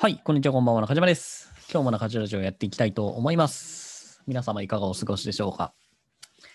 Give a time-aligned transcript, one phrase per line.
[0.00, 1.52] はい、こんにちは、こんばんは、中島です。
[1.68, 4.22] 今日も中島ラジオやっていきたいと思います。
[4.28, 5.74] 皆様いかがお過ごしでしょうか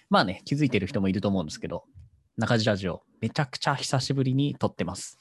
[0.09, 1.83] まあね、気づいてる人もいると思うんですけど、
[2.37, 5.19] 中島ラジオ、めちゃくちゃ久しぶりに撮ってます。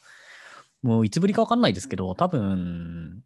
[0.84, 3.24] もういつぶりかわかんないですけど、多分、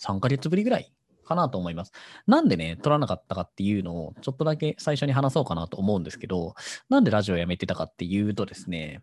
[0.00, 0.92] 3ヶ月ぶりぐらい
[1.24, 1.90] かなと思います。
[2.28, 6.54] なんでね、撮らなかったかっていうのを、ちょっとだけ最初に話そうかなと思うんですけど、
[6.88, 9.02] なんでラジオやめてたかっていうとですね、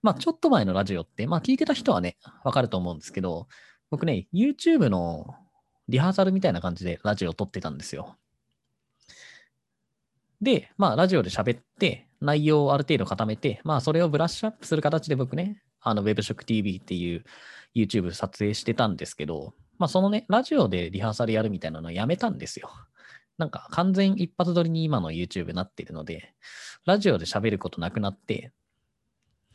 [0.00, 3.46] まあちょっと前のラジオって、まあ聞いてた人はね、わかると思うんですけど、
[3.90, 5.34] 僕ね、YouTube の
[5.88, 8.16] リハーサルみたいな感じでラジオを撮ってたんですよ。
[10.40, 17.24] で、まあ、ラジオで喋って、内容をある程度固めて、まあ、それをブラッシュアップする形で僕ね、あの、WebShockTV っていう
[17.74, 22.70] YouTube 撮影してたんですけど、まあ、そのね、ラジオでリハーサルやるみたいなのをやめたんですよ。
[23.38, 26.34] なんか、完全一発撮りに今の YouTube になってるので、
[26.86, 28.52] ラジオで喋ることなくなって、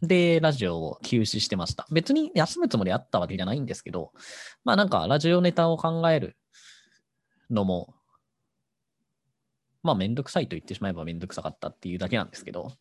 [0.01, 1.85] で、ラジオを休止してました。
[1.91, 4.11] 別に休むつもりあったわけじゃないんですけど、
[4.63, 6.35] まあなんかラジオネタを考える
[7.49, 7.93] のも、
[9.83, 12.71] まあめんどくさいと言ってしまえばめんどくさかったっていうだけなんですけど、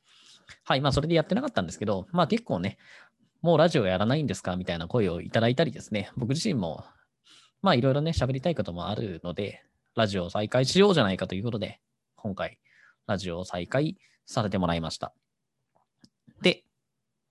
[0.64, 2.78] はい、まあそれでやってなかったんですけど、まあ結構ね、
[3.42, 4.56] もうラジオやらないんですか？
[4.56, 6.84] みたいな声をいただいたりですね、僕自身も、
[7.62, 9.62] まあいろいろね、喋りたいこともあるので、
[9.94, 11.80] ラジオを再開しようじゃないかということで、
[12.16, 12.58] 今回、
[13.06, 15.12] ラジオを再開させてもらいました。
[16.42, 16.64] で、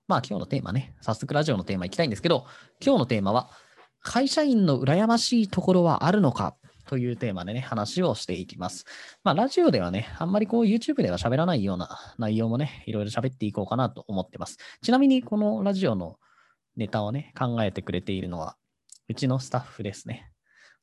[0.10, 2.48] まあ今日のテーマね、早速ラジオのテーマいきたいんですけど、
[2.84, 3.52] 今日のテーマは、
[4.02, 6.56] 会社員の羨ましいところはあるのか？
[6.88, 8.86] というテーマでね、話をしていきます。
[9.24, 14.58] まあラジオではね、あんまりこう YouTube では喋らないような内容もね、いろいろ喋っていこうかなと思ってます。
[14.82, 16.16] ちなみにこのラジオの
[16.76, 18.56] ネタをね、考えてくれているのは、
[19.10, 20.32] うちのスタッフですね。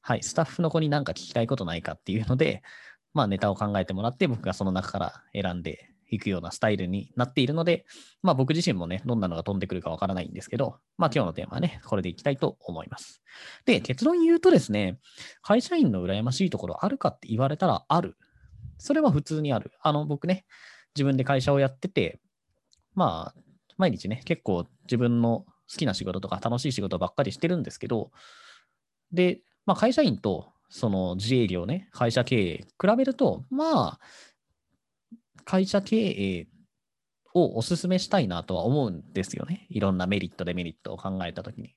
[0.02, 2.62] はい、スタッフの子に何か聞きたいことないかっていうので、
[3.12, 7.84] まあネタを考えてもらって、僕がその中から選んでいくようなスタイルになっているので、
[8.22, 13.22] まあ僕自身もね、どんなのが飛んでくるかわからないんですけど、まあ今日のテーマはね、これでいきたいと思います。
[13.64, 14.98] で、結論言うとですね、
[15.42, 18.16] 会社員の羨ましいところあるかって言われたらある。
[18.78, 19.72] それは普通にある。
[19.80, 20.44] あの、僕ね、
[20.94, 22.20] 自分で会社をやってて、
[22.94, 23.40] まあ、
[23.76, 28.10] 毎日ね、結構自分の好きな仕事とか楽しい仕事ばっかりしてるんですけど、
[29.12, 34.00] で、まあ会社員とその自営業ね、会社経営、比べると、まあ、
[35.46, 36.48] 会社経営
[37.32, 39.66] をお勧めしたいなとは思うんですよね。
[39.70, 41.74] いろんなメリット、デメリットを考えたときに。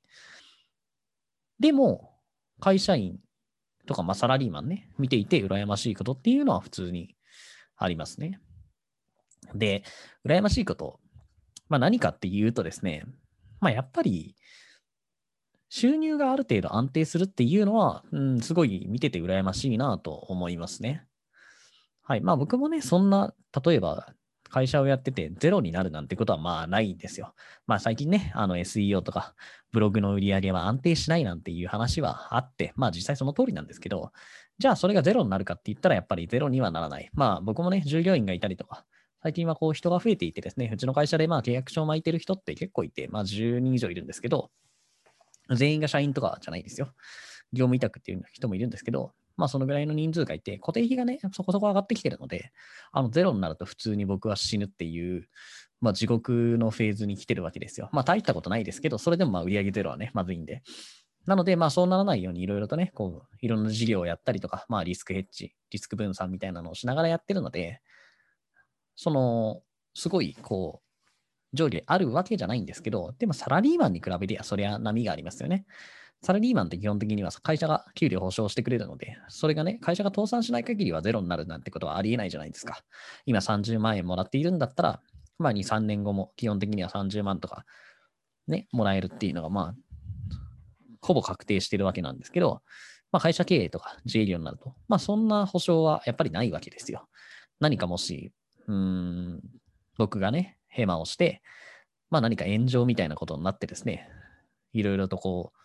[1.59, 2.11] でも、
[2.59, 3.19] 会社員
[3.85, 7.15] とか、まあ、サラリーマンね、見ていて羨ましいことっていうのは普通に
[7.77, 8.39] ありますね。
[9.53, 9.83] で、
[10.25, 10.99] 羨ましいこと、
[11.69, 13.05] まあ、何かっていうとですね、
[13.59, 14.35] まあ、やっぱり、
[15.69, 21.05] 収入がある程度安定するっていうのは、うん、すごい見てて羨ましいなと思いますね。
[22.09, 22.21] はい。
[22.21, 24.15] まあ僕もね、そんな、例えば
[24.49, 27.35] 会社をやっててゼロになるなんてことはまあないんですよ。
[27.67, 29.35] まあ最近ね、あの SEO とか
[29.71, 34.11] ブログの売り上げは安定しないなんていう話はあって、まあ実際その通りなんですけど、
[34.57, 37.11] じゃあそれがゼロになるかって言ったらやっぱりゼロにはならない。
[37.13, 38.85] まあ僕もね、従業員がいたりとか、
[39.21, 44.49] 最近はこう人が増えていてですね、うちの会社でまあ契約書を巻いてる人って結構いて、まあ10人以上いるんですけど、
[45.55, 46.87] 全員が社員とかじゃないですよ。
[47.53, 52.51] 業務委託っていう人もいるんですけど、まあそのぐらいの人数がいて、固定費がね、そこそこ上がってきてるので、
[52.91, 55.27] あのゼロになると普通に僕は死ぬっていう、
[55.79, 57.89] まあ地獄のフェーズに来てるわけですよ。
[57.93, 60.61] まあ大したことないですけど、それでもまあ売上ゼロはね、まずいんで。
[61.25, 67.81] なので、まあそうならないようにいろいろとね、こう、いろんな事業をやったりとか、まあリスクヘッジ、リスク分散みたいなのをしながらやってるので、
[68.95, 69.61] その、
[69.93, 70.89] すごい、こう、
[71.53, 75.65] 上下あるわけじゃないんですけど、でもサラリーマンに比べりゃそりゃ波がありますよね。
[76.21, 82.81] サラリーマンって基本的には会社が給料保証してくれるので、それがね、会社が倒産しない限りはゼロになるなんてことはありえないじゃないですか。
[83.25, 85.01] 今30万円もらっているんだったら、
[85.37, 87.65] まあ2、3年後も基本的には30万とか
[88.47, 89.75] ね、もらえるっていうのがまあ、
[91.01, 92.61] ほぼ確定してるわけなんですけど、
[93.11, 97.07] まあ会社経営とか自営業になると、まあそんな保証はやっぱりないわけですよ。
[97.59, 98.33] 何かもし、
[98.67, 99.41] うん、
[99.97, 101.41] 僕がね、ヘマをして、
[102.09, 104.09] まあ何か炎上みたいなことになってですね、
[104.73, 105.59] いろいろとこう、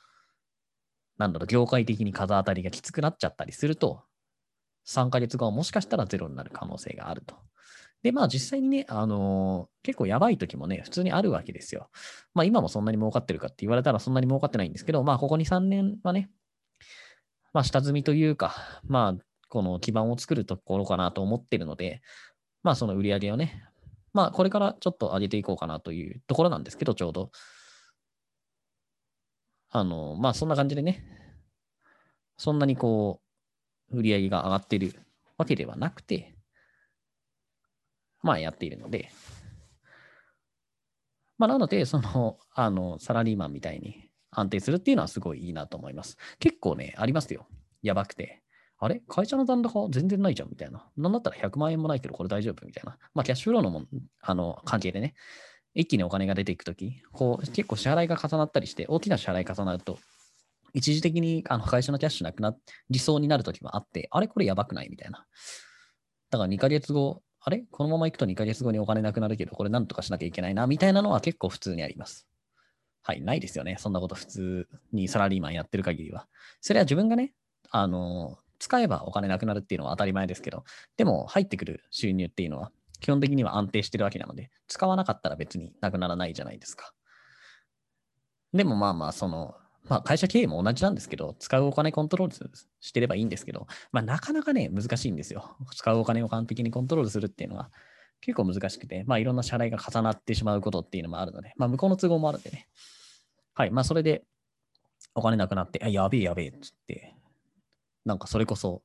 [1.19, 4.03] なんだろう、業界的に風当たりがきつくなっちゃったりすると、
[4.87, 7.37] 3ヶ月後はもしかしたらゼロになる可能性があると。
[8.03, 11.91] で、まあ実際にね、あのー結構やばい時もね、普通にあるわけですよ。
[12.35, 16.31] まあ今もそんなに儲かってるかって言われたらそんなに儲かってないんですけど、まあここ2、3年はね、
[17.53, 18.55] まあ下積みというか、
[18.87, 22.03] まあこの基盤を作るところかなと思ってるので、
[22.63, 23.63] まあその売り上げをね、
[24.13, 27.31] まあこれからちょっと上げていこうかなというところなんですけど、ちょうど。
[29.75, 31.05] あの、まあそんな感じでね、
[32.37, 33.21] そんなにこ
[33.91, 34.95] う、売り上げが上がってる
[35.37, 36.37] わけではなくて、
[38.23, 39.11] まあやっているので、
[41.39, 46.17] まあなので、その、あの、サラリーマンみたいに安定するっていうのはすごいいいなと思います。
[46.39, 47.49] 結構ね、ありますよ。
[47.83, 48.43] やばくて。
[48.79, 49.03] あれ？
[49.09, 50.89] 会社の残高全然ないじゃんみたいな。
[50.97, 52.65] なんだったら100万円もないけどこれ大丈夫？
[52.65, 52.97] みたいな。
[53.13, 53.87] まあ、キャッシュフローのも
[54.21, 55.15] あの関係でね、
[55.75, 59.99] 一気にお金が出ていくとき、こう結構支払いが重なったりして、大きな支払い重なると、
[60.73, 62.57] 一時的にあの会社のキャッシュなくな、
[62.91, 65.27] 理想になるときもあって、あれこれやばくないみたいな。
[66.31, 67.65] だから2ヶ月後、あれ？
[67.71, 72.27] このまま行くと2ヶ月後にお金なくなるけど、これなんとかしなきゃいけないな、みたいなのは結構普通にあります。
[73.03, 73.77] はい、ないですよね。
[73.79, 76.27] そんなこと普通にサラリーマンやってる限りは。
[76.61, 77.35] それは自分がね、
[77.71, 80.65] あの、使えばお金なくなるっていうのは当たり前ですけど、
[80.97, 82.73] でも入ってくる収入っていうのは
[83.05, 86.95] 基本的には安定してるわけなので、使わなかったら別になくならないじゃないですか。
[88.55, 89.55] でもまあまあ、その、
[89.91, 95.55] まあ会社経営も同じなんですけど、使うお金コントロールしてればいいんですけど、まあなかなかね、難しいんですよ。
[95.75, 97.71] 使うお金を完璧にコントロールするっていうのは
[98.23, 102.69] 結構難しくて、まあいろんな支払いが重なってしまうことっていうのもあるので、まあ向こうの都合もあるんでね。
[103.53, 104.25] はい、まあそれで
[105.15, 107.15] お金なくなって、あ、やべえやべえっつって、
[108.07, 108.83] なんかそれこそ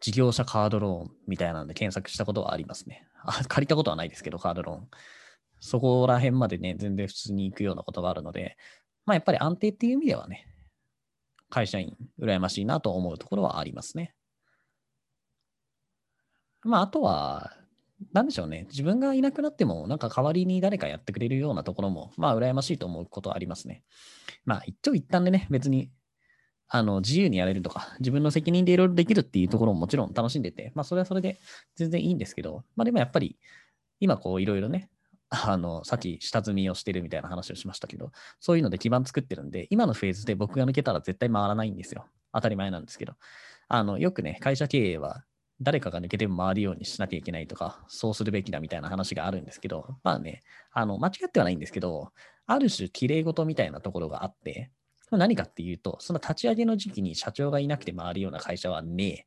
[0.00, 3.06] 事業者カードローンみたいなので検索したことはありますね。
[3.24, 4.88] あ 借りたことはないですけど、カードローン。
[5.60, 8.56] そこら辺までね、全然普通に行くようなことがあるので、
[9.06, 10.46] まあやっぱり安定っていう意味ではね、
[11.50, 14.14] 会社員、羨ましいなと思うところはありますね。
[16.62, 17.52] まああとは、
[18.12, 18.66] なんでしょうね。
[18.70, 23.82] 自分がいなくなっても、なんか代わりに誰かやってくれるようなところも、まあ羨ましいと思うことはありますね。
[24.44, 25.90] まあ一長一短でね、別に
[26.68, 31.40] あの、自由にやれるとか、自分の責任でいろいろできるっていうところももちろん楽しんでて、まあ、それはそれで
[31.76, 33.38] 全然いいんですけど、まあ、でもやっぱり、
[34.00, 34.90] 今こう、いろいろね、
[35.30, 42.06] あの、さっき下積みをしてるみたいな話をしましたけど、そういうので基盤作ってるんで、今のフェーズで僕が抜けたら絶対回らないんですよ。
[42.32, 43.14] 当たり前なんですけど。
[43.68, 45.24] あの、よくね、会社経営は
[45.60, 50.42] 誰かが抜けても回るようにしなきゃいけないとか、そうするべきだみたいな話があるんですけど、まあね、
[50.72, 52.12] あの、間違ってはないんですけど、
[52.46, 54.70] ある種綺麗事みたいなところがあって、
[55.16, 59.24] 何かっていうと、その立ち上げの時期に社長がいなくて回るような会社はねえっ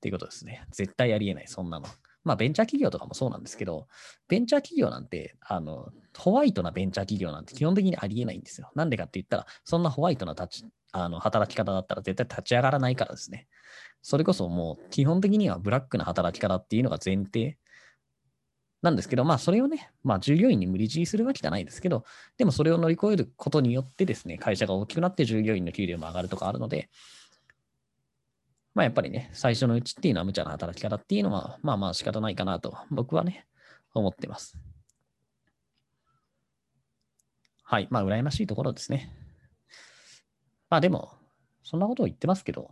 [0.00, 0.66] ていうことですね。
[0.70, 1.86] 絶対ありえない、そんなの。
[2.24, 3.86] まあ、ベンチャー企業とかもそうなんですけど、
[4.28, 8.70] ベンチャー企業なんて、あの、ホワイトなベンチャー企業なんて基本的にありえないんですよ。
[8.74, 13.48] なんでかって言ったら、そんなホワイトな立ちあの働き方だったら絶対立ち上がらないからですね。
[14.00, 17.58] それこそもう基本的にはブラックな働き方っていうのが前提
[18.84, 22.04] なんですけど、まあそれをね、まあ従業員に無理強いするわけじゃないですけど、
[22.36, 26.90] でもそれを乗り越えることによってですね、会社が大きくなって従業員の給料も上がるとかあるので、
[28.74, 33.46] まあやっぱりね、最初のうちっていうのは無茶な働き方っていうのは、まあまあ仕方ないかなと、僕はね、
[33.94, 34.58] 思ってます。
[37.62, 39.10] はい、まあ羨ましいところですね。
[40.68, 41.10] まあでも、
[41.62, 42.68] そんなことを言ってますけど、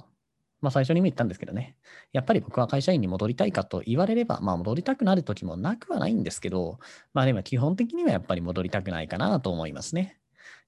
[0.63, 1.77] まあ最初にも言ったんですけどね、
[2.13, 6.79] やっぱり僕は会社員に戻りたいかと言われれば、まあ戻りたくなる時もなくはないんですけど、
[7.13, 10.19] まあでも基本的にはやっぱり戻りたくないかなと思いますね。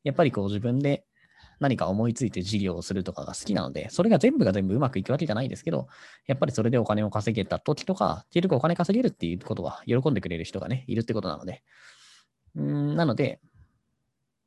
[0.02, 1.04] やっぱりこう自分で
[1.60, 5.86] 何か思いついて事業をするとかが好きなので、それが全部が全部うまくいくわけじゃないですけど、
[6.26, 11.62] やっぱりそれでお金を稼げた時とか、結局お金稼げるっていうことは喜んでくれる人がね、いるってことなので、
[12.56, 13.40] うんなので、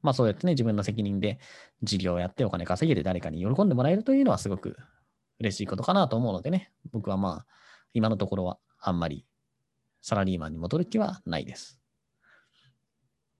[0.01, 1.39] まあそうやってね、自分の責任で
[1.81, 4.77] 事業をやってお金稼げて誰かに喜んでもらえるというのはすごく
[5.39, 7.45] 嬉しいことかなと思うのでね、僕はまあ、
[7.93, 9.25] 今のところはあんまり
[10.01, 11.79] サラリーマンに戻る気はないです。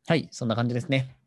[0.08, 1.18] はい、そんな感じですね。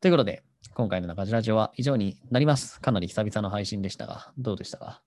[0.00, 0.42] ということで、
[0.74, 2.80] 今回の中地ラジオは以上になります。
[2.80, 5.02] かなり久々の配信でしたが、どうでしたか？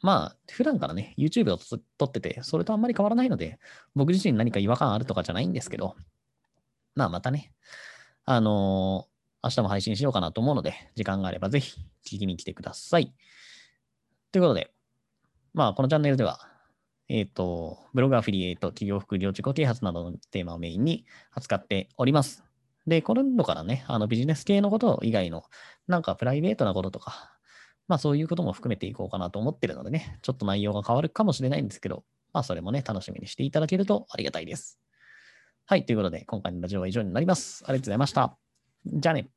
[0.00, 1.58] まあ、普段からね、YouTube を
[1.98, 3.58] 撮ってて、それとあんまり変わらないので、
[3.94, 5.94] 僕自身何か違和感あるとかじゃないんですけど、
[6.94, 7.52] まあまたね、
[8.24, 13.14] あのー、明日も配信しようかなと思うので、時間があればぜひ聞きに来てください。
[14.32, 14.72] ということで、
[15.52, 16.40] まあ、このチャンネルでは、
[17.10, 22.42] えっ、ー、と、ブログアフィリエイト、企業副業自己啓発などのテーマをメインに扱っております。
[22.86, 25.44] で、これのからね、あのビジネス系のこと以外の、
[25.86, 27.36] なんかプライベートなこととか、
[27.88, 34.78] まあそういうことも含めていこうかなと思ってるのでね、ちょっと内容が変わるかもしれないんですけど、まあそれもね、楽しみにしていただけるとありがたいです。
[35.66, 37.62] はい、ということで、今回のラジオは以上になります。
[37.66, 38.38] ありがとうございました。
[38.86, 39.28] じゃあね。